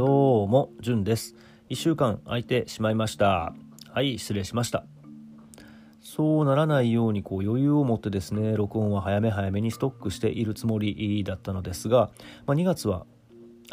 [0.00, 1.34] どうも、じゅんです。
[1.68, 3.52] 1週間空いてしまいました。
[3.90, 4.86] はい、失礼しました。
[6.00, 12.10] そうならないようにこう余裕を持ってですね、録音は早め早めにストックしているつもりだったのですが、
[12.46, 13.04] まあ、2月は、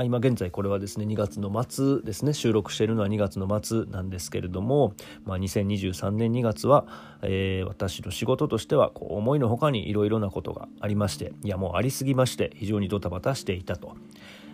[0.03, 4.93] 今現在これはですね、2月の末ですね、収録しているのは2月の末なんですけれども、
[5.23, 6.85] まあ、2023年2月は、
[7.23, 13.95] えー私の仕事としてはこう思いのほかにいろいろなことがありまして、いやもうありすぎまして、非常にドタバタしていたと。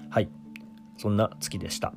[0.10, 0.30] はい、
[0.98, 1.94] そんな月でした。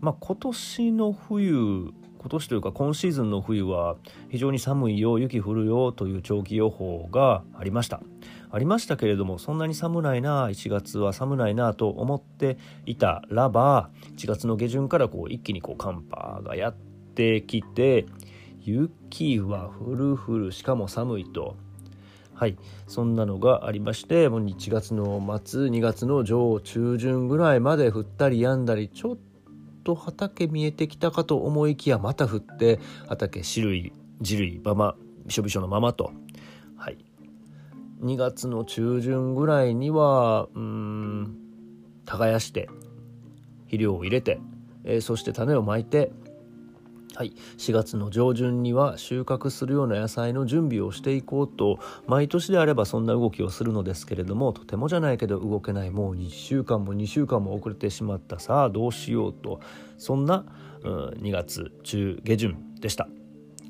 [0.00, 3.96] まあ、今年の冬今年というか今シーズンの冬は
[4.28, 8.00] 非常に寒いよ雪降るよという長期予報がありました
[8.50, 18.06] ありましたけれどもそんなに寒ないな1月は寒ないなと思っていたらば1月の下旬からこう一気にこう寒波がやってきて
[18.60, 21.56] 雪は降る降るしかも寒いと。
[22.34, 22.56] はい、
[22.86, 29.18] そんなのがありましてもう1月の末2月の上中旬ぐらいまで降ったりやんだりちょっ
[29.82, 32.78] と畑見えてきたかと思いきやまた降って
[33.08, 34.94] 畑汁い汁いまま
[35.26, 36.12] びしょびしょのままと、
[36.76, 36.98] はい、
[38.02, 41.36] 2月の中旬ぐらいにはうん
[42.04, 42.68] 耕して
[43.64, 44.40] 肥料を入れて、
[44.84, 46.10] えーそして種をまいて
[47.18, 59.58] はい、4月の上旬には収穫するような野菜の準備をしていこうと毎年であればそんな動きをするのですけれどもとてもじゃないけど動けないもう1週間も2週間も遅れてしまったさあどうしようと
[59.96, 60.44] そんな、
[60.84, 63.08] うん、2月中下旬でした。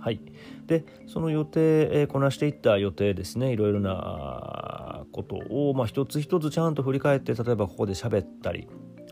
[0.08, 0.20] はい、
[0.66, 3.52] でその予定、えこなしていった予定ですね。
[3.52, 8.68] いろいろなことを、まあ、一つ一つちゃんと振り返って例えばここで喋ったり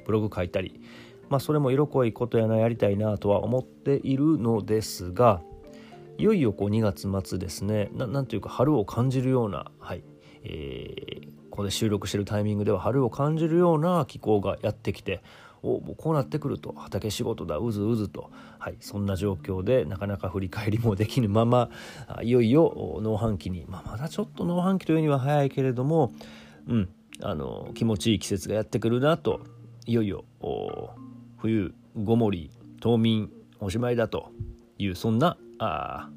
[0.07, 0.81] ブログ書いたり
[1.29, 5.43] まあ、それも色濃いことやなやりたいなとは思っているのですが
[6.19, 7.91] いよいよこう2月末ですね。
[7.93, 10.05] ななんていうか春を感じるような、はい。
[10.45, 15.23] えーここで収録してるタイミングでは春を感じるような気候がやってきて
[15.67, 21.71] おもうこうなってくると畑仕事だうずうずと、はい、そんな状況でなかなか振り返りもできぬまま
[22.23, 26.13] いよいよ農飯期に、まあ、まだちょっと農飯期というには早いけれども、
[26.69, 26.89] うん、
[27.21, 29.41] あの気持ちいい季節がやってくるなと
[29.87, 30.25] いよいよ
[31.39, 32.51] 冬ごもり
[32.81, 34.31] 冬眠おしまいだと
[34.79, 36.11] いうそんなあ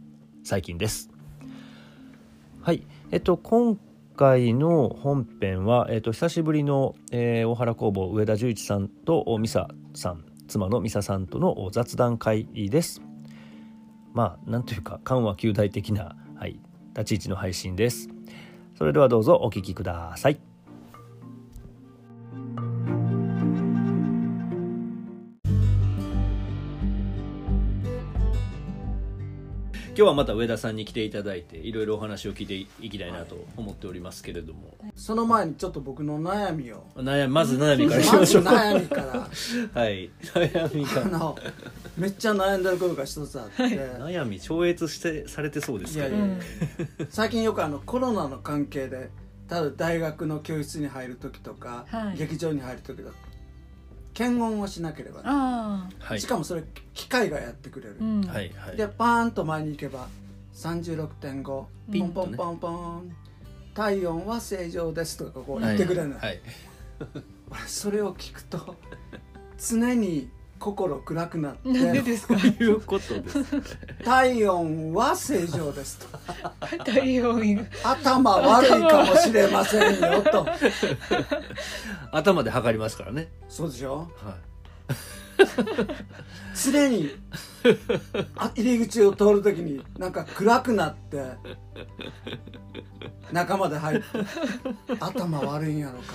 [0.43, 1.09] 最近です。
[2.61, 3.77] はいえっと今
[4.19, 13.01] 回の本編は、えっと、久しぶりの、えー大原工房上田十一さんとお美沙さん妻の美沙さんとのお雑談会です。
[14.13, 16.59] まあなんというか緩和球大的な、はい、
[16.97, 18.09] 立ち位置の配信です。
[18.77, 20.48] それではどうぞお聞きください。
[29.99, 36.85] 今日はまた上田さんに来ていただいていろいろお話を聞いていきたいなと思っておりますけれども、その前にちょっと僕の悩みを。
[36.95, 38.43] 悩みまず悩みからいきましょう。
[38.45, 39.27] 悩みから。
[39.81, 40.09] はい。
[40.21, 41.37] 悩みかあの
[41.97, 43.63] めっちゃ悩んでることが一つあって。
[43.63, 46.07] 悩み超越してされてそうですけど。
[46.07, 46.37] いやいやいや。
[47.09, 49.09] 最近よくあのコロナの関係で
[49.49, 52.17] ただ大学の教室に入る時とか、はい。
[52.17, 53.15] 劇場に入る時とか
[54.13, 56.21] 検温をしなければなあはい。
[56.21, 57.97] しかもそれ機械がやってくれる、
[58.75, 60.07] でパーンと前に行けば
[60.53, 63.15] 36.5ポンポンポンポン。
[63.73, 66.41] 体温は正常ですとかこう言ってくれるの、はい。
[67.49, 68.75] 俺それを聞くと
[69.57, 72.35] 常に心暗くなっなんでてですか？
[72.35, 73.45] ということです
[74.03, 76.17] 体温は正常ですと。
[76.85, 80.45] 太陽が頭悪いかもしれませんよと。
[82.11, 83.31] 頭で測りますからね。
[83.47, 84.11] そうでしょ？
[84.17, 84.35] は
[86.55, 87.11] 常に
[88.35, 91.23] あ入り口を通るときになんか暗くなって
[93.31, 94.05] 中まで入って
[94.99, 96.05] 頭悪いんやろか。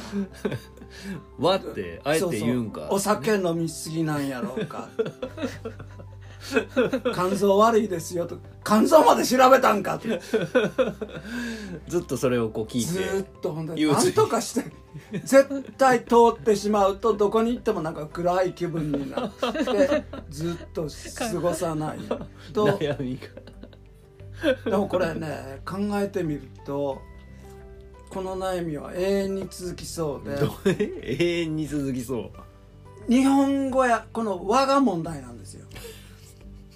[1.41, 2.89] いわってあえて言うんか。
[2.91, 4.89] お酒飲みすぎなんやろうか
[7.15, 8.39] 肝臓悪いですよと。
[8.65, 9.99] 肝臓まで調べたんか。
[9.99, 10.09] と
[11.89, 13.81] ずっとそれをこう聞いずーってと本当に。
[13.81, 14.71] 憂鬱何とかして。
[15.25, 20.89] 絶対通ってしまうとどこに行ってもなんか暗い気分になってずっと
[21.19, 21.99] 過ごさない。
[22.53, 22.67] と。
[22.67, 24.71] 悩みが。
[24.71, 27.01] でもこれね考えてみると
[28.11, 30.37] この悩みは永遠に続きそうで。
[30.37, 32.31] ど 永遠に続きそう。
[33.09, 35.67] 日本語やこの和が問題なんですよ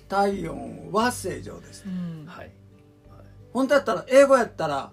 [0.09, 1.85] 体温は正常です。
[1.87, 2.27] うん。
[2.27, 2.51] はい。
[3.53, 4.93] 本当やったら英語やったら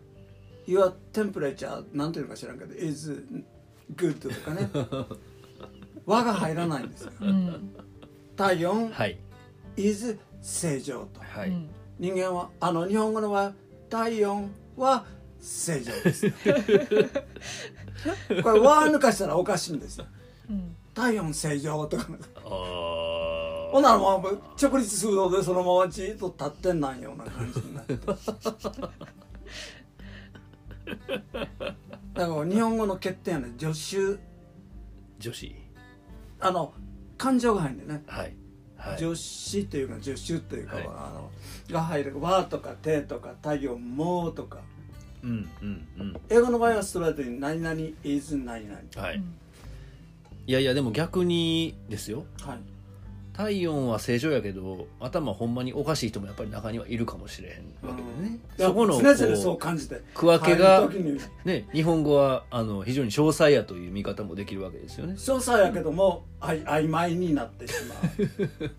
[0.67, 3.25] Your temperature なんていうのか知らんけど is
[3.95, 4.69] good とかね。
[6.05, 7.11] 和が入らないんですよ。
[7.21, 7.75] うん。
[8.35, 9.17] 体温はい。
[9.77, 11.21] is 正常と。
[11.21, 11.49] はい。
[11.49, 11.69] うん。
[11.97, 13.53] 人間はあの日本語のは
[13.89, 15.05] 体温は
[15.39, 16.31] 正常です。
[18.43, 20.05] これ輪抜かしたらおかしいんですよ。
[20.49, 20.75] うん。
[20.93, 22.07] 体温正常とか。
[22.43, 23.14] あ
[23.75, 27.97] ほんならもう直立するのでそのままじーっと立ってんなんような感じになって。
[32.13, 34.17] だから日本語の欠点はね助手
[35.19, 35.55] 女子。
[36.39, 36.73] あの
[37.17, 38.03] 感情が入るんでね。
[38.07, 38.33] はい。
[38.77, 38.97] はい。
[38.97, 40.87] 助詞というか助手というかは、はい。
[40.87, 41.29] あの
[41.69, 44.59] が入る「わ」とか「て」とか「太陽」「も」とか。
[45.21, 46.17] うんうんうん。
[46.29, 49.21] 英語の場合はストレートに「何々 is 何々」はい。
[50.47, 52.23] いやいやでも逆にですよ。
[52.39, 52.74] はい
[53.35, 58.97] 体温は正常やけど頭ほんまにおかしい人もやっぱり中にはいるかもしれへんわけでね、いやそこの
[60.13, 60.89] 区分けが
[61.43, 65.15] ね日本語はあの非常に詳細やという見方もできるわけですよね。
[65.15, 68.69] 詳細やけどもあい曖昧になってしまう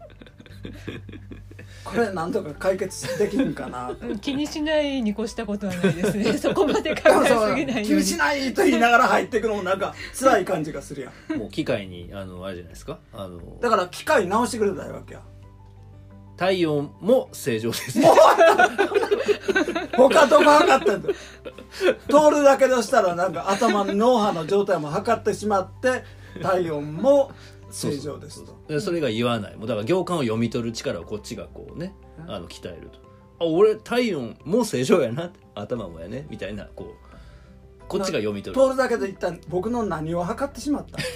[1.84, 3.90] これなんとか解決できるんかな。
[4.00, 6.32] うん気にしないに越したことはないですね。
[6.38, 8.02] そこまで考えそうすぎない気ように。
[8.02, 11.38] にしないと言いながら入っていくのもなんか辛い感じがするやん。
[11.38, 12.99] もう機械にあのあれじゃないですか？
[13.12, 15.20] あのだから機械直してくれたいわけや。
[16.37, 17.99] 体温も正常です。
[17.99, 18.14] もう
[20.11, 21.08] 他どこ測ってんだ
[22.08, 26.05] 通るだけでしたらなんか頭の脳波の状態も測ってしまって
[26.43, 27.32] 体温も
[27.70, 28.56] 正常ですと。
[28.68, 29.56] でそれが言わない。
[29.56, 31.94] もうだから行間を読み取る力をこっちがこうね
[32.26, 32.98] あの鍛えると。
[33.38, 35.32] あ俺体温も正常やな。
[35.54, 36.26] 頭もやね。
[36.30, 37.06] みたいなこう
[37.88, 38.62] こっちが読み取る。
[38.62, 40.98] 通るだけで一旦僕の何を測ってしまった？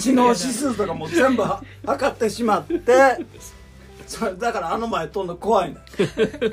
[0.00, 2.78] 知能指数とかも全部は測ってしまって
[4.12, 5.78] それだからあの前通るの怖いね。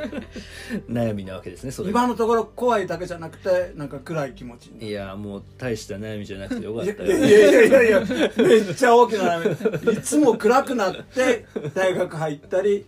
[0.89, 4.87] 悩みなわけですねそれ今のところ怖いだけじゃなくてなんか暗い気持ちに。
[4.87, 7.09] いやもう大した悩みじゃなくてよかいったよ。
[7.11, 9.93] やいやいやいやいやめっちゃ大きな悩み。
[9.93, 12.85] いつも暗くなって大学入ったり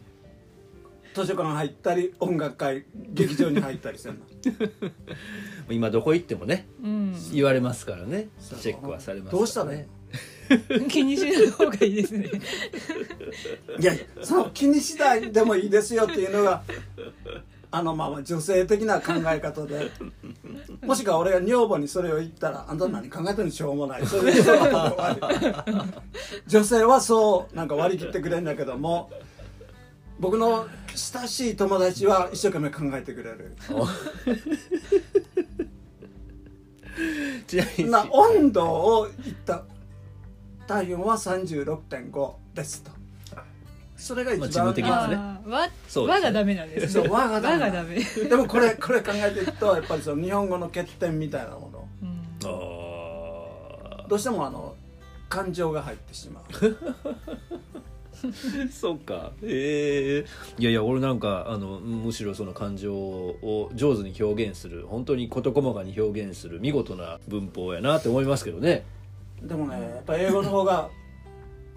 [1.14, 4.92] 図書館入ったり音楽会劇場に入ったりしてるの。
[5.70, 7.16] 今どこ行ってもねうん。
[7.34, 8.30] 言われますからね。
[8.62, 9.40] チェックはされますからね。
[9.40, 9.86] どうしたらいいの？
[10.90, 12.30] 気にしない方がいいですね。
[13.80, 16.64] いやその気にしないでもいいですよっていうのが
[17.74, 19.90] あのまあまあ女性的な考え方で。
[20.82, 23.52] もしくは俺が女房にそれを言ったら「あんた何考えてるの？
[23.52, 26.02] しょうもない」それでその後で終わり
[26.48, 29.10] 女性はそうなんか割り切ってくれるんだけども
[30.20, 33.56] 僕の親しい友達は一生懸命考えてくれる。
[37.90, 39.64] な温度を言った
[40.72, 42.92] 体温は36.5ですと。
[43.98, 45.18] それが一まあ的なね。
[45.46, 46.18] 和そうですね。
[46.18, 48.02] 和がダメなんですそう和がダメダメ。
[48.30, 51.88] でもこれこれ考えていくとやっぱりその日本語の欠点みたいなもの。
[52.02, 52.22] うん。
[52.46, 54.76] あどうしてもあの
[55.28, 56.44] 感情が入ってしまう。
[56.54, 56.96] ー
[58.72, 59.34] そうか。
[59.44, 60.28] ええ
[60.58, 68.86] いやいや俺なんかあのむしろその感情を上手に表現する本当に事細かに表現する見事な文法やなって思いますけどね
[69.42, 70.90] でもねやっぱ英語の方が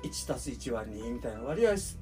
[0.02, 1.99] 1たす1は2みたいな割合す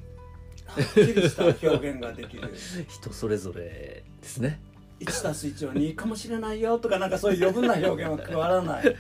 [0.66, 2.54] はっきりした表現ができる。
[2.88, 4.60] 人それぞれですね。
[5.00, 8.84] 1たす1は2かもしれないよとかなんかそういう余分な表現は加わらない。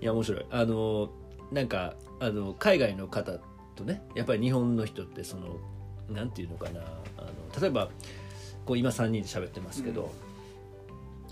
[0.00, 0.46] いや面白い。
[0.50, 1.10] あの
[1.52, 3.38] なんかあの海外の方
[3.76, 5.58] とねやっぱり日本の人ってその
[6.08, 6.80] なんていうのかな
[7.18, 7.90] あの例えば
[8.64, 10.33] こう今3人で喋ってますけど、うん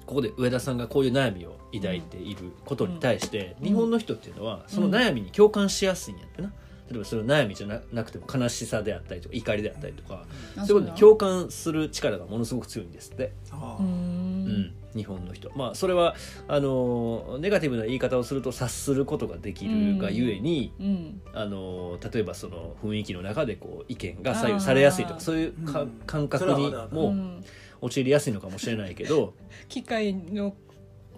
[0.07, 3.67] ここで上田さんがこういう悩みを抱いていることに対して、うん。
[3.69, 6.53] 日本の人っていうのはその悩みに共感しやすいんやってな。
[6.91, 13.33] 例えばそれは悩みじゃななくても悲しさであったりとか怒りであったりとか、あそういうことに共感する力がものすごく強いんですって。
[13.51, 14.45] あうん。
[14.45, 15.51] ん、日本の人。
[15.57, 16.15] まあそれは
[16.49, 21.23] あのネガティブな言い方をすると察することができるがゆえに、うん。
[21.33, 25.91] あの例えばその雰囲気の中でこう意見が左右されやすいとかそういうか、うん。
[26.07, 27.45] 感覚にもうん
[27.83, 29.35] 陥りやすいのかもしれないけど、
[29.69, 30.55] 機械の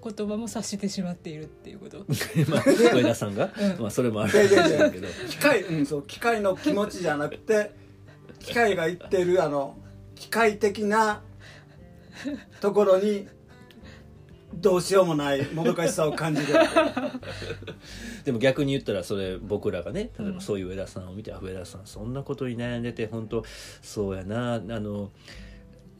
[0.02, 1.98] 言葉も察してしまっているっていうこと。
[2.48, 3.82] まあ、上田さんが、うん。
[3.82, 5.08] まあ、それもあるかもしれないけど。
[5.28, 7.70] 機械うんそう機械の気持ちじゃなくて
[8.40, 9.76] 機械が言ってるあの
[10.14, 11.22] 機械的な
[12.60, 13.26] ところに
[14.54, 16.54] どうしようもないもどかしさを感じる。
[18.24, 20.34] でも逆に言ったらそれ僕らがね例えうん。
[20.36, 23.44] ばそういう上田さんを見て、あ上田さんそんなことに悩んでて本当
[23.82, 24.54] そうやな。
[24.54, 25.10] あの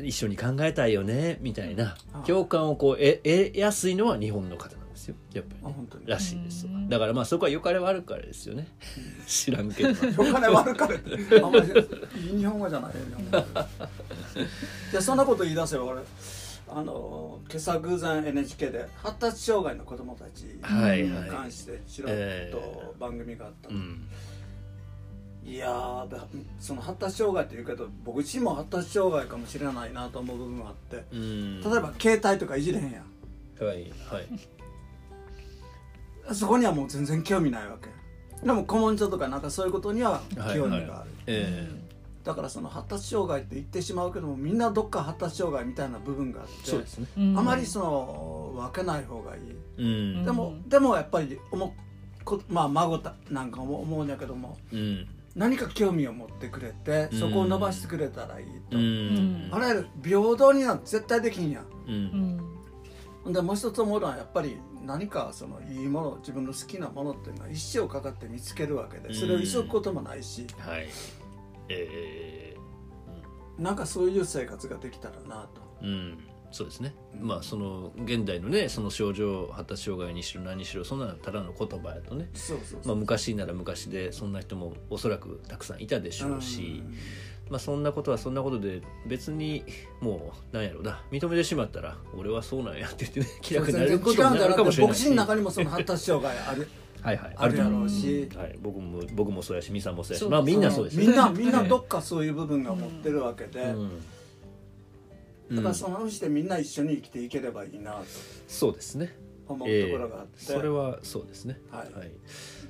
[0.00, 1.96] 一緒に考えたいよねみたいな
[2.26, 5.14] 共感をこう得得やすいのは日本の方なんですよ。
[5.32, 5.74] やっぱり、ね。
[6.06, 8.66] らしいですだからまあそこは良かれ悪かれですよね。
[9.26, 9.90] 知らんけど。
[10.22, 11.40] お金悪かれって。
[11.40, 11.68] あんまり
[12.20, 13.60] いい日本語じゃないよ日本語
[14.90, 16.00] じゃあそんなこと言い出せば俺
[16.66, 21.28] あの今朝偶然 NHK で発達障害の子どもたちはいにはい。
[21.30, 22.16] 関してちらっ
[22.50, 23.82] と番組があったの、うん。
[23.84, 24.04] いやー
[26.10, 26.26] だ
[26.58, 31.60] その発達障害って言うけど僕自身も発達障害かもしれないなと思う部分があってうん。
[31.60, 33.64] 例えば携帯とかいじれへんやん。
[33.64, 34.26] はいはい。
[36.34, 37.88] そこにはもう全然興味ないわけ。
[38.44, 41.68] でも古文書とかなんかそういうことには興味がある、はいはいえ。
[42.24, 47.06] だからその発達障害って言ってしまうけどもみんなどっか発達障害みたいな部分があっえてそうですね。
[47.18, 49.42] うんあまりその分けない方がいい、
[49.76, 49.82] う
[50.22, 50.24] ん。
[50.24, 51.72] でもでもやっぱり思う
[52.24, 58.84] こまあ孫たなんかも思うんやけどもうん何か興味を持ってくれてそこを伸ばしてくれたらいいと、うん。
[58.84, 59.48] うん。
[59.50, 61.66] あらゆる平等になんて絶対できんやん。
[61.86, 61.94] うん。
[61.94, 70.88] うんでもう一つ思うのはやっぱり何かそのいいもの自分の好きなものっていうのは一生かかって見つけるわけでそれを急ぐこともないし、はい。
[71.70, 72.54] え
[73.58, 75.62] なんかそういう生活ができたらなと。
[75.82, 82.28] えうんそうですね、うんまあその現代のねその症状発達障害にしろ何にしろそんなのただの言葉やとね。
[82.84, 86.82] まあ、昔なら昔でそんな人もおそらくたくさんいたでしょうし、
[87.50, 89.64] まあ、そんなことはそんなことで別に
[90.00, 91.02] もうなんやろうな。
[91.10, 95.04] 認めてしまったら俺はそうなんやって言ってね気楽になれることになるかもしれないし。
[95.04, 96.68] 僕自身の中にもその発達障害ある。
[97.02, 97.34] はいはい。
[97.36, 100.28] あるやろうし、うはい、僕も僕もそうやしみさんもそうやし。
[100.28, 103.90] まあみんなそうですみんなねみんなどっっかそういう部分が持ってるわけで、うん
[105.50, 108.04] だからそのふうにしてみんな一緒に生きていければいいなと。
[108.48, 109.16] そうですね。
[109.46, 111.60] 思うところがあって、それはそうですね。
[111.70, 111.92] はい。
[111.92, 112.10] はい、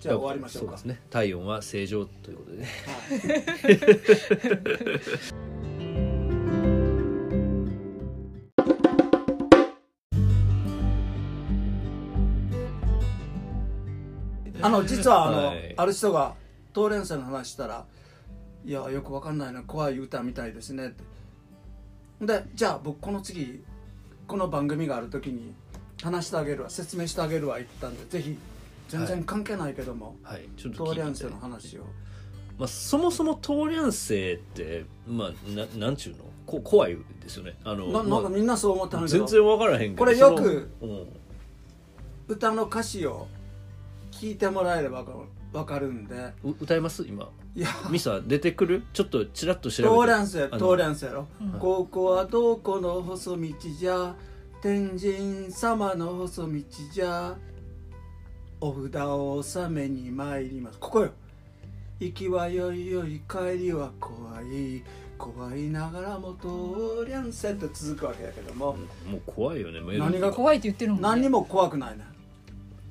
[0.00, 0.76] じゃあ終わりましょうか。
[0.76, 1.00] そうですね。
[1.10, 2.68] 体温は正常ということでね。
[3.62, 5.34] はい。
[14.64, 15.74] あの実はあの、はい。
[15.76, 16.34] ある人が
[16.74, 17.86] 東連生の話したら
[18.64, 21.04] 「いやよくわかんないな怖い歌みたいですね」って
[22.21, 23.62] でじゃあ僕この次
[24.26, 25.52] この番組がある時に
[26.02, 28.37] 話してあげるわ説明してあげるわ言ったんでぜひ
[28.88, 30.42] 全然関係ないけども、はい。
[30.56, 31.02] ちょっと聞いて。
[31.02, 31.85] みたい東連生の話を。
[32.59, 36.25] まあ、そもそもトーリャン生ってまあななんちゅうの？
[36.47, 37.56] こ怖いですよね。
[37.64, 39.26] あのななんかまみんなそう思ってあはるけど。
[39.26, 39.97] 全然分からへんけど。
[39.97, 40.71] これよく
[42.28, 43.26] 歌の歌詞を
[44.12, 45.18] 聞いてもらえればわかる
[45.62, 46.32] んで。
[46.42, 47.04] う歌います？
[47.06, 47.30] 今。
[47.54, 47.68] いや。
[47.90, 48.82] ミサ出てくる？
[48.92, 49.94] ちょっとチラッと調べて。
[49.94, 50.58] 東蘭生あの。
[50.58, 51.50] 東蘭生やろ、うん。
[51.58, 54.14] ここはどこの細道じゃ？
[54.62, 57.37] 天神様の細道じゃ？
[58.61, 60.78] お札を納めに参ります。
[60.78, 61.11] ここよ。
[62.00, 64.82] 行きはよいよい帰りは怖い。
[65.16, 68.76] 怖いながらも東蘭生って続くわけやけども、
[69.08, 69.80] もう怖いよね。
[69.96, 71.08] 何が怖いって言ってるもんね。
[71.08, 72.04] 何にも怖くないね。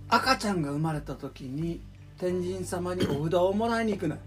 [0.08, 1.82] 赤ちゃんが生まれた時に
[2.18, 4.22] 天神様にお札をもらいに行くのよ。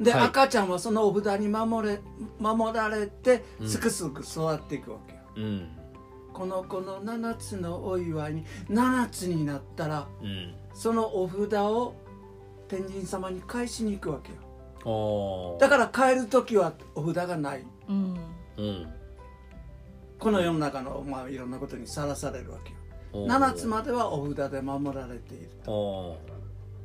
[0.00, 0.26] で、はい。
[0.28, 2.00] 赤ちゃんはそのお札に守れ
[2.38, 3.68] 守られてうん。
[3.68, 5.68] すくすく育っていくわけよ、うん。
[6.32, 10.54] この子の7つのお祝いに7つになったらうん。
[10.72, 11.94] そのお札を
[12.68, 15.58] 天神様に返しに行くわけよ。
[15.60, 17.64] だから帰る時はお札がない。
[17.88, 18.16] うん。
[18.56, 18.92] うん。
[20.18, 22.76] この世の中の、まあ、いろんなことにさらされるわけよ
[23.12, 26.14] 7つまではお札で守られているあー。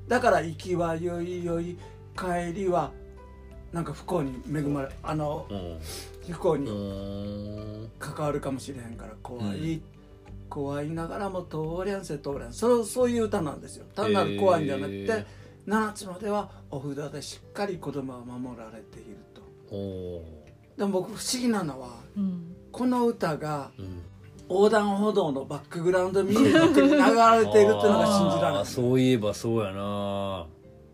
[0.08, 1.78] だから行きはよいよい
[2.18, 2.92] 帰りは
[3.72, 5.48] なんか不幸に恵まれあの
[6.30, 9.82] 不幸に関わるかもしれへんから怖い、うん。
[10.50, 12.54] 怖いながらも通りゃんせ通りゃん。
[12.54, 13.86] そうそういう歌なんですよ。
[13.96, 15.26] 単なる怖いんじゃなくて、へー。
[15.68, 19.42] 7つまではお札でしっかり子供は守られていると。
[20.78, 22.56] でも僕不思議なのはうん。
[22.72, 24.02] この歌がうん
[24.48, 28.66] 横断歩道のバックグラウンドミュージックに流れているっていうのが信じられない。
[28.66, 30.46] そういえばそうやな。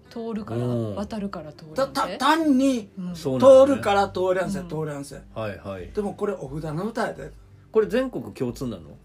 [0.09, 0.95] 通るからうん。
[0.95, 4.67] 渡るから通る単に通るから通りゃんせうん。
[4.67, 5.89] 通りゃんせはいはい。
[5.93, 7.31] でもこれお札の歌やで。
[7.71, 8.97] これ全国共通なの？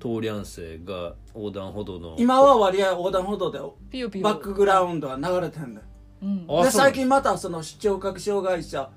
[0.00, 2.16] 通りゃん生が横断歩道の。
[2.18, 3.58] 今は割合横断歩道で
[3.90, 4.24] ピヨピヨ。
[4.24, 5.80] バックグラウンドは流れてんね
[6.22, 6.46] ん。
[6.48, 6.62] うん。
[6.62, 8.90] で最近またその視聴覚障害者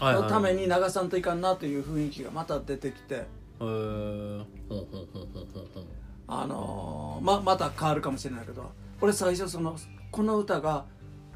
[0.00, 3.26] はいはいのために流さんといかんなという雰囲気がまた出てきて
[3.60, 4.44] へー。
[4.68, 5.84] ほんほんほんほんほんほん
[6.26, 8.70] あのーままた変わるかもしれないけど
[9.00, 9.76] 俺最初その
[10.10, 10.84] この歌が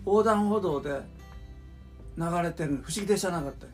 [0.07, 1.01] 横断歩道で
[2.17, 3.73] 流れてるの不思議でしゃなかったよ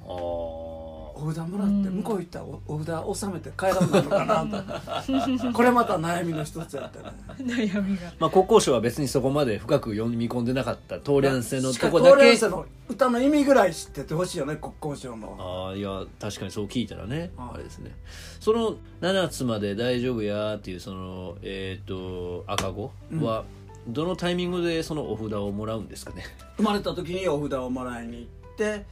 [1.24, 5.52] お札もらって向こう行ったらおお札納めて帰らんなのかなと。
[5.52, 7.16] これまた悩みの一つやったね。
[7.38, 8.12] 悩みが。
[8.18, 12.16] まあ国交省は別にそこまで深く読み込んでなかった通りゃん生のとこだけ。
[12.16, 17.30] 東連生の歌の意味ぐらい知っててほしいよね国交省もああいや確かにそう聞いたらね。
[17.38, 17.96] あれですね。
[18.40, 23.44] その7つまで大丈夫やっていうそのえっ、と赤子は
[23.88, 26.24] どのタイミングでそのお札をもらうんですかね、
[26.56, 28.86] 生まれた時にお札をもらいに行って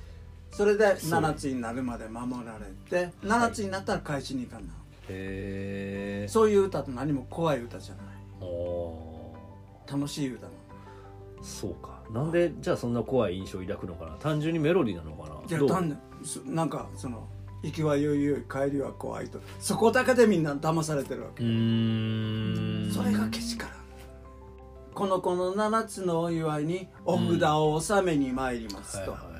[0.52, 1.20] それでそう。
[1.20, 4.62] 7つになるまで守られて7つになったら返しに行かな、
[5.08, 8.04] へえそういう歌と何も怖い歌じゃない。
[8.40, 9.34] お
[9.90, 10.54] 楽しい歌なの。
[11.42, 12.00] そうか。
[12.12, 14.12] なんでじゃあそんな怖い印象を抱くのかな。
[14.16, 15.34] 単純にメロディーなのかな。
[15.48, 15.98] いや単
[16.46, 17.26] なんかその
[17.62, 19.40] 行きはよいよい帰りは怖いと。
[19.58, 21.42] そこだけでみんな騙されてるわけ。
[21.42, 22.92] うーん。
[22.92, 23.76] それがけしからん。
[24.94, 29.31] この子の7つのお祝いにお札を納めに参りますと、はいはい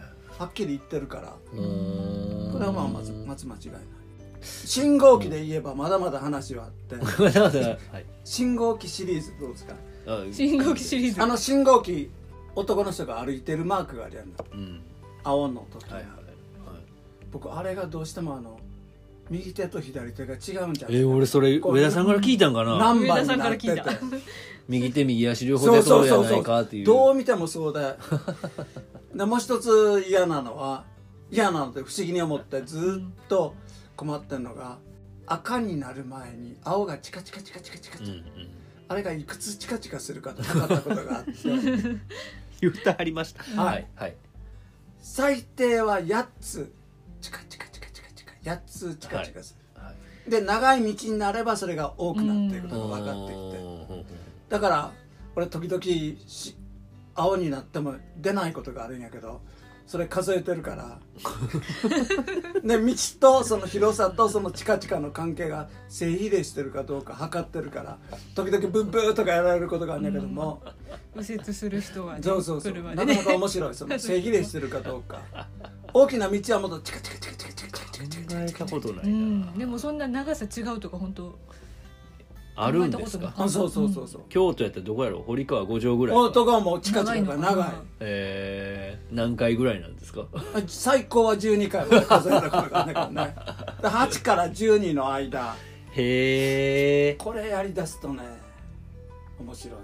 [0.43, 1.35] はっきり言ってるから。
[1.53, 2.53] うーん。
[2.53, 3.81] これはまあまずまず間違いない。
[4.43, 6.97] 信号機で言えばまだまだ話はあって。
[7.23, 8.05] まだまだはい。
[8.25, 9.75] 信号機シリーズどうですか？
[10.07, 11.23] あ信号機シリーズ。
[11.23, 12.11] あの信号機
[12.57, 14.33] 男の人が歩いてるマークがあるやんな。
[14.53, 14.81] うん。
[15.25, 16.23] 青の時、はいはいはい。
[17.31, 18.59] 僕あれがどうしてもあの
[19.31, 22.77] 右手と左手が違うんじゃないかえー、俺それ上田さんから聞いたんかな？
[22.79, 23.69] 何番上田さんになってて。
[23.69, 24.17] から聞いた。
[24.69, 26.05] 右手右足両方そう出そう。
[26.05, 26.85] じゃそうそうそうないかっていう。
[26.85, 27.81] どう見てもそうで
[29.15, 30.85] でもう一つ嫌なのは
[31.31, 33.55] 嫌なので不思議に思ってずっと
[33.97, 34.79] 困ってんのが
[35.27, 38.25] 赤になる前に青がチカチカチカチカチカチカ、うんうん
[38.89, 41.33] あれがいくつチカチカするかと測ったことがあって
[42.61, 44.15] 言ってありましたはいはい
[45.01, 46.71] 最低は8つ
[47.23, 54.17] チカチカチカチカチカ8つチカチカする、はいで長い道になればそれが多くなっていくことが分かってきて
[54.51, 54.93] だから
[55.35, 55.83] 俺時々
[56.29, 56.57] し
[57.15, 59.41] 青になっても出ないことがあるんやけど
[59.87, 60.99] それ数えてるから。
[62.65, 67.99] で道とその広さとそのチカチカの関係が正比例してるかどうか測ってるから
[68.35, 70.63] 時々ブンブーとかやられることがあるんだけども、
[71.15, 72.73] 右折する人はねそうそうそう。
[72.73, 72.81] ね。
[72.95, 73.75] なかなか面白い。
[73.75, 75.21] その正比例してるかどうか。
[75.93, 79.17] 大きな道はもっとチカチカチカチカチカチカチカチカチ考えカチカたことなういな
[79.51, 81.39] んでもそんな長さ違うとか本当
[82.55, 83.33] あるんですか？
[83.37, 84.23] あそうそうそうそう。
[84.29, 85.23] 京都やったらどこやろ？
[85.23, 86.21] 堀川五条ぐらいか。
[86.23, 87.69] 男はもうチカチカが長い。
[88.01, 90.27] えー、何回ぐらいなんですか？
[90.67, 91.87] 最高は12回。
[91.87, 93.35] まで数えたことがあるんだけどね
[93.83, 95.55] で8から12の間。
[95.95, 98.23] へえこれやりだすとね
[99.41, 99.77] 面白い。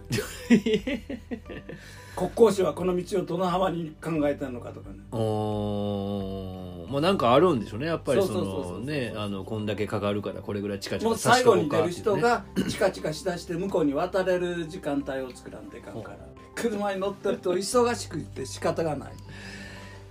[2.17, 4.97] 国交省はこの道をどの幅に考えてるのかとかね。
[5.13, 16.19] おまあなんかあるんでしょうねやっぱりそのねあのこんだけかかるからこれぐらいチカチもうカさせ最後に出る人がチカチカしだして向こうに渡れる時間帯を作らんといかんから。
[16.59, 19.13] 車に乗ってると忙しくって仕方がない。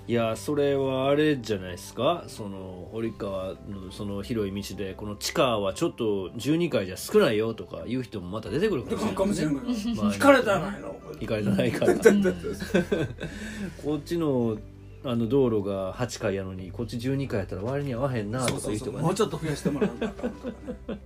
[0.07, 2.23] いやそれはあれじゃないですか。
[2.27, 11.93] その堀川のその広い道でこの地下はちょっと12回じゃ少ないよとかいう人もまた出てくるかもしれない、かもしれないまかれたらないの行かれてないから
[13.83, 14.57] こっちの
[15.03, 19.01] あの道路が8回やのにこっち12回やったら割に合わへんなとかいう人がねそう。
[19.03, 19.91] もうちょっと増やしてもらう。
[19.91, 20.47] んだからとか
[20.93, 20.99] ね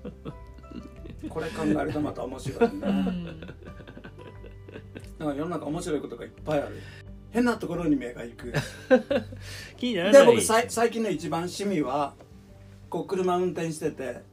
[1.30, 2.67] これ考えるとまた面白いね。
[2.69, 3.39] うん。
[3.39, 3.45] だ
[5.25, 6.82] から世の中面白いことがいっぱいある。
[7.32, 8.54] 変なところに目が行く。
[9.77, 10.25] 気にならない。
[10.25, 12.15] で僕さい最近の一番趣味は
[12.89, 14.23] こう車運転してて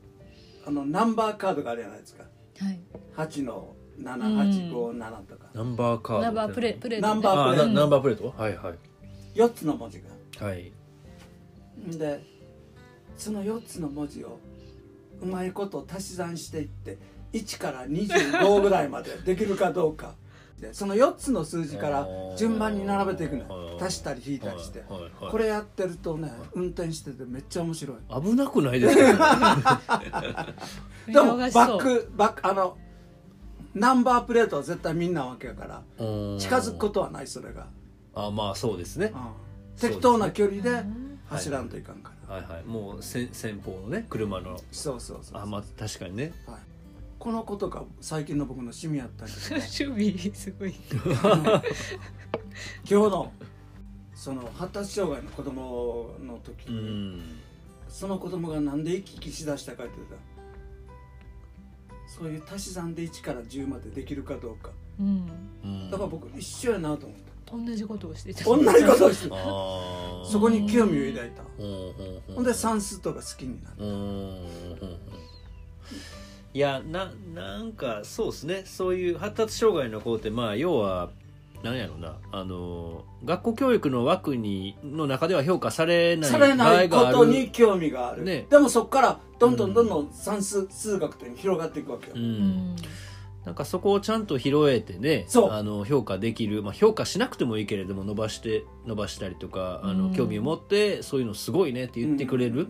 [0.67, 2.25] あのナンバーカードがあるじゃないですか。
[2.25, 2.81] はい。
[3.17, 7.13] 8の7857とか、ナンバーカードナンバープレプレートね。
[7.13, 7.69] ナンバーあプレート。
[7.69, 8.35] なナンバープレート？
[8.37, 8.75] はいはい
[9.35, 10.47] 4つの文字が。
[10.47, 10.73] はい。
[11.87, 12.23] で
[13.17, 14.39] その4つの文字を
[15.21, 16.99] うまいこと足し算していって
[17.33, 20.15] 1から25ぐらいまでできるかどうか。
[20.59, 23.79] でその4つの数字から順番に並べていくのよ。
[23.81, 24.81] 足したり引いたりして。
[24.89, 25.03] はい。
[25.03, 25.11] はい。
[25.21, 25.31] はい。
[25.31, 27.97] これやってるとね運転しててめっちゃ面白い。
[28.23, 29.81] 危なくないですか、
[31.07, 32.77] でもバックバックあの
[33.75, 36.39] ナンバープレートは絶対みんなわけやからうん。
[36.41, 37.69] 近づくことはないそれが、
[38.15, 39.13] あまあそうですね。
[39.15, 39.81] うん。
[39.81, 40.85] 適当な距離で
[41.27, 42.65] 走らんといかんから、はいはい。
[42.65, 44.59] もう先先方のね車の。
[44.71, 46.33] そうそうそうあまあ確かにね。
[46.47, 46.59] はい、
[47.19, 50.75] このことが最近の僕の趣味やったんですけど趣味すごい。
[52.91, 53.33] 今日の
[54.15, 57.21] その発達障害の子供の時うに、ん。
[57.89, 60.21] その子供がなんで行き来しだしたかって言ったら
[62.07, 64.71] そういう足し算で1から10までできるかどうか。
[64.99, 65.29] うん。
[65.65, 65.91] うん。
[65.91, 68.45] だから僕一緒やなと思った同じことをしてた。
[68.45, 70.25] 同じことをしてあー。
[70.25, 71.43] そこに興味を抱いた。
[71.59, 71.73] うんうん
[72.29, 72.33] う。
[72.33, 73.85] んほんで算数とか好きになった。
[73.85, 74.99] うんうんうん
[76.55, 78.63] いやななんかそうですね。
[78.65, 81.11] そういう発達障害の子ってまあ要は
[81.63, 82.17] なんやろうな。
[82.33, 87.17] あの学校教育の枠にの中では評価されないされないこ場合がある。
[87.19, 88.47] とに興味がある、ね。
[88.49, 92.25] でもそこからどんどんどんどん算数、数学っていうのに広がっていくわけよ、ううん
[92.73, 92.77] ん
[93.45, 95.51] なんかそこをちゃんと拾えてねそう。
[95.53, 100.11] あの評価できる、まあ、評価しなくてもいいけれども伸ばして伸ばしたりとかあうん。
[100.11, 102.69] の興味を持ってそういうのすごいねって言ってくれる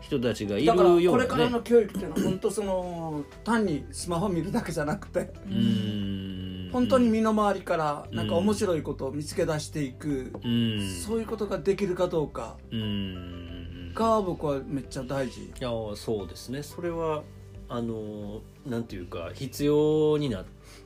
[0.00, 1.08] 人たちがいるようなね。
[1.08, 6.70] これからの教育っていうのは本当その単にスマホ見るだけじゃなくてうん。
[6.72, 10.80] 本当に身の回りからなんか面白いことを見つけ出していく、うん。
[11.04, 13.92] そういうことができるかどうかうん。
[13.94, 15.42] が僕はめっちゃ大事。
[15.42, 16.62] いやそうですね。
[16.62, 17.22] それは
[17.68, 20.44] あのなんていうか必要にな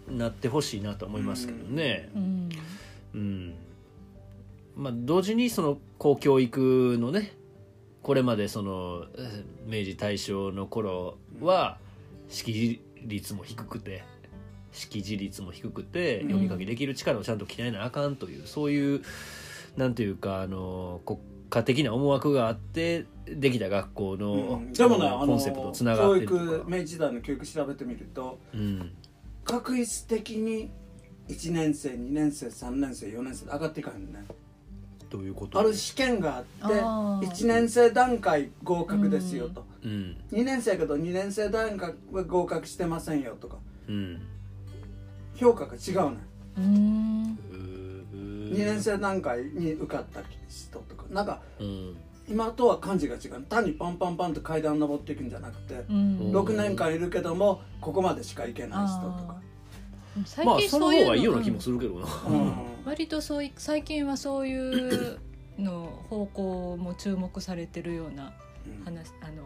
[0.08, 2.48] なってほしいなと思いますけどね、うん。
[3.14, 3.54] うん。
[4.76, 7.32] まあ同時にその公教育のね
[8.02, 11.78] これまでそのえー明治大正の頃は
[12.28, 14.04] 識字率も低くて
[14.72, 16.28] 識字率も低くてうん。
[16.28, 19.02] 読み書きできる力をちゃんと鍛えなあかんというそういう
[19.76, 21.18] なんていうかあの国
[21.50, 24.72] 家的な思惑があってできた学校の、うん。
[24.72, 28.92] でもねあのコンセプトつなが教ってると育か、明治時代の教育調べてみるとうん、
[29.44, 30.70] 確率的に
[31.28, 34.24] 1年生2年生3年生4年生で上がっていかへんね
[35.10, 35.58] どういうこと？
[35.58, 37.28] ある試験があってあー。
[37.28, 40.16] 1年生段階合格ですよと、うん。
[40.32, 43.58] 2年生やけど2年生段階は合格してませんよとか。
[43.88, 44.20] うん。
[45.34, 46.18] 評価が違うね
[46.58, 47.38] うーん
[48.50, 51.96] 2年生段階に受かった人とかなんかうん。
[52.28, 53.42] 今とは感じが違う。
[53.48, 56.32] 単にパンパンパンと階段登っていくんじゃなくて、うん。
[56.32, 59.40] 6年間いるけどもここまでしか行けない人とか。
[60.24, 62.54] 最まあその方近そういうのがいいような気もするけどな、うん。
[62.84, 65.18] 割とそうい最近はそういう
[65.58, 68.32] の方向も注目されてるような
[68.66, 68.84] うん。
[68.84, 69.42] 話あの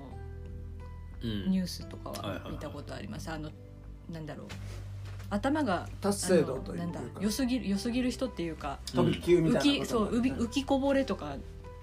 [1.22, 1.50] うん。
[1.50, 3.30] ニュースとかは見たことあります。
[3.30, 3.50] あの
[4.12, 4.46] なんだろう
[5.30, 6.84] 頭が達成度というか。
[6.84, 9.50] なんだ良すぎる良すぎる人っていうか飛び級み
[9.84, 11.36] そう浮き浮きこぼれとか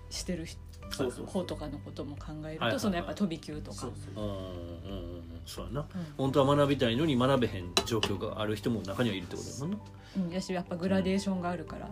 [0.10, 0.60] してる人
[0.92, 3.78] そうそう方とかのことも考えるはいはいはいとそのやっぱ飛び級とか。
[3.78, 5.24] そうそううんうんうん。
[5.46, 5.82] そうやな。
[5.82, 5.86] う
[6.18, 10.28] 本当は学びたいのに学べへん状況がある人も中にはいるってことだもんな、ん。
[10.28, 10.34] うん。
[10.34, 11.90] やしやっぱグラデーションがあるから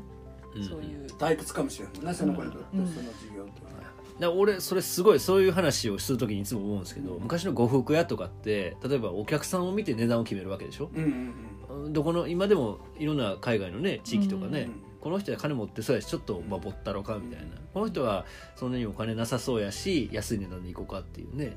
[0.56, 0.64] うん。
[0.64, 1.08] そういう。
[1.18, 2.88] 退屈かもしれないねその子にとってうん。
[2.88, 3.84] その授業っていうのは
[4.20, 10.90] だ俺それすごいそういう話をする時にいつも思うんですけど昔の呉服屋とかって例えばお客さんを見て値段を決めるわけでしょ？
[10.94, 11.34] うん
[11.70, 17.56] うんどこの今でもいろんな海外のね地域とかね、うんこの人は金持ってそうやしちょっとまあぼったろかみたいな。
[17.74, 18.26] この人は
[18.58, 21.56] そんなにお金なさそうやし安い値段で行こうかっていうね。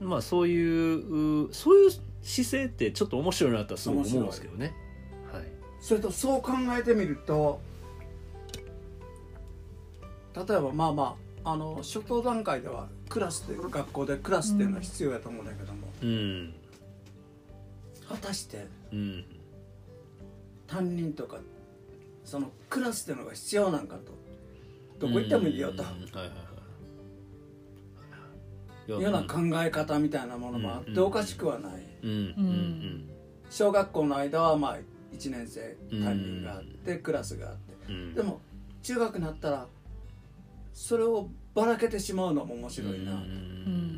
[0.00, 1.90] まあそういううそういう
[2.22, 4.74] 姿勢ってちょっと面白いなとはすごい思うんですけどね。
[5.30, 5.42] はい。
[5.80, 7.60] それとそう考えてみると
[10.34, 16.54] 例えばまあまああの初等段階ではクラスで学校でクラスっていうのは必要やと思うんだけども、うん
[18.08, 19.24] 果たしてうん
[20.66, 21.38] 担任とか
[22.24, 24.12] そのクラスっていうのが必要なんかと。
[25.00, 25.82] どこ行ってもいいよと。
[28.86, 30.94] ような考え方みたいなものもあっうん。
[30.94, 31.82] ておかしくはない。
[33.50, 34.76] 小学校の間はまあ
[35.12, 38.14] 1年生担任があってクラスがあって。
[38.14, 38.40] でも
[38.82, 39.66] 中学になったら
[40.74, 43.12] それをばらけてしまうのも面白いな。
[43.12, 43.92] うん。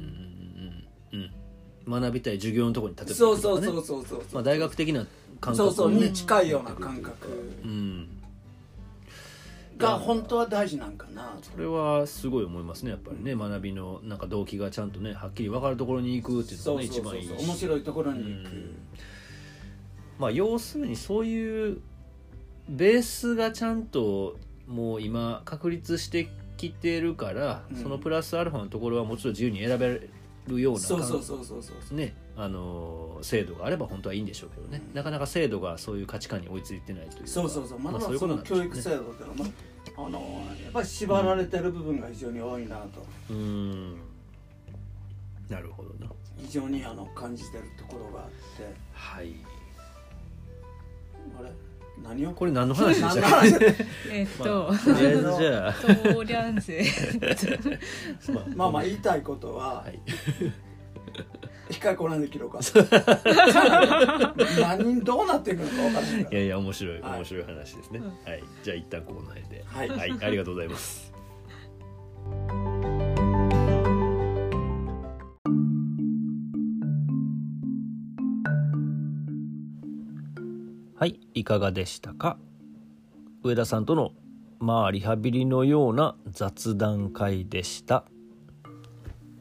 [1.88, 5.06] 学びたい授業のところに立ててそうそうそうそうそうまあ大学的な
[5.40, 7.28] 感覚そうそうに近いような感覚
[7.62, 8.08] うん
[9.76, 18.76] が本当は大事なんかなそれはすごい思いますねやっぱりね学びのなんか動機がちゃんとねはっきり分かるところに行くっていうのがね一番いいし面白いところに行くうん
[20.18, 21.80] まあ要するにそういう
[22.68, 27.76] ベースがちゃんともう今確立してきてるから、うん。
[27.76, 30.10] そのプラスアルファのところはもちろん自由に選べ
[30.48, 34.94] るようなそうそうそうそうそうねあの制度があれば本当はいいんでしょうけどね、うん。
[34.94, 37.78] なかなか制度がそういう価値観に追いついてないというかそうそうそう。
[37.78, 38.64] まだそういうそことなんでしょうね。
[38.64, 39.50] の教育制度っていうのは
[39.96, 40.20] まああの
[40.62, 43.06] やっぱり縛られてる部分が非常に多いなと。
[43.30, 43.96] うん。
[45.48, 46.10] なるほどな。
[46.38, 48.34] 非常にあの感じてるところがあって。
[48.92, 49.34] はい。
[51.38, 51.50] あれ？
[52.02, 53.76] 何をこれ何の話でしたっけ？
[54.12, 55.74] えっと、とりあえずじゃあ、
[58.32, 60.00] まあまあまあ言いたいことは、はい。
[61.70, 62.58] 一回これで切ろうか
[64.60, 67.16] 何人どうなっていくのか分からないいやいや面白いはい。
[67.18, 68.00] 面白い話ですね。
[68.00, 68.06] うん。
[68.06, 69.64] はい、じゃあ一旦この辺で。
[69.66, 69.88] はい。
[69.88, 71.12] はい、ありがとうございます
[80.96, 82.38] はいいかがでしたか？
[83.42, 84.12] 上田さんとの
[84.60, 88.04] まあリハビリのような雑談会でした。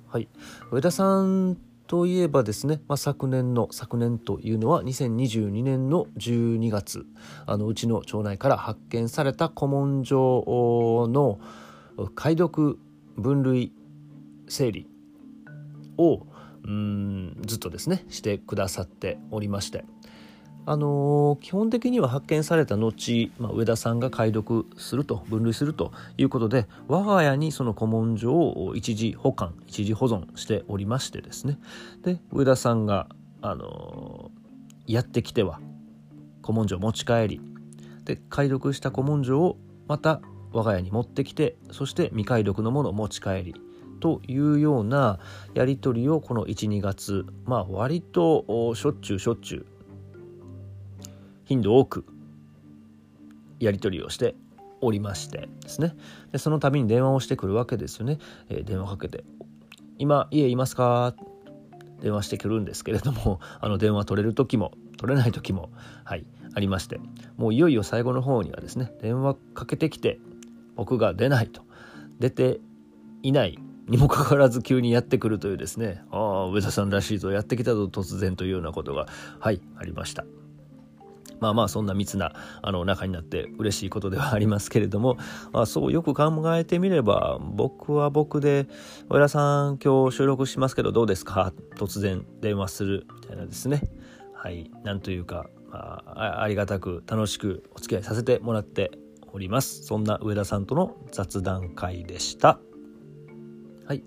[0.08, 0.28] はい
[0.72, 7.06] 上田さんといえばですね、まあ、昨年の昨年というのは2022年の12月
[7.46, 11.40] あのうちの町内から発見された古文書の
[12.16, 12.80] 解読
[13.16, 13.74] 分類
[14.48, 14.88] 整理
[16.00, 16.26] を
[16.64, 19.86] うんずっとですねしてくださっておりまして。
[20.66, 31.58] あのー基本的には発見された後、まあ、上田さんが解読すると分類するということで我が家にその古文書を一時保管一時保存しておりましてですね。
[32.04, 33.08] で上田さんが、
[33.42, 34.44] あのー
[34.86, 35.60] やってきては
[36.42, 37.42] 古文書を持ち帰り
[38.04, 40.22] で解読した古文書をまた
[40.52, 43.56] 我が家に持ってきてそして未解読のものを持ち帰り
[44.02, 45.20] というような
[45.54, 49.66] やり取りをこの12月まあ割としょっちゅうしょっちゅう
[51.46, 52.06] 頻度多く
[53.60, 54.36] やり取りをして
[54.82, 55.96] おりましてですね。
[56.32, 58.18] でその度に電話をしてくるわけですよね、
[58.50, 59.24] えー電話かけて
[59.98, 61.16] 「今家いますか?」
[62.02, 65.70] 電話してくるんですけれども あの電話取れる時も取れない時も
[66.04, 67.00] はいありまして。
[67.38, 70.20] もういよいよ最後の方にはですね電話かけてきて
[70.76, 71.62] 僕が出ないと。
[72.20, 72.62] 出て
[73.24, 79.08] いないにもかかわらず急にやってくるというですねああ上田さんらしいぞやってきたぞ突然というようなことが
[79.40, 80.26] はいありました。
[81.44, 85.18] まあまあそんな密なあの仲になって嬉しいことではありますけれども、
[85.52, 88.68] まあ、そうよく考えてみれば僕は僕で
[89.12, 93.84] 「上田さん今日収録しますけどどうですか?」突然電話するみたいなですね。
[94.34, 98.92] はいなんというか、まあ、ありがたく楽しくお付き合いさせてもらって
[99.34, 99.84] おります。
[99.84, 102.60] そんな上田さんとの雑談会でした。
[103.86, 104.04] はい。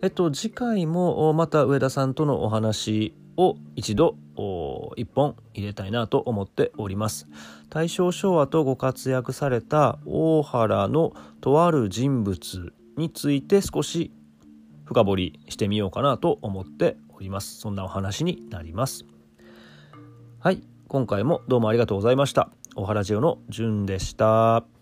[0.00, 7.28] えっと次回もまた上田さんとのお話を一度お一本入れたいなと思っております。
[7.70, 14.12] 大正昭和とご活躍された大原のとある人物について少し
[14.84, 17.58] 深掘りしてみようかなと思っております。
[17.58, 19.04] そんなお話になります。
[20.40, 22.50] はい今回もどうもありがとうございました。
[22.74, 24.81] 大原ジオのじゅんでした。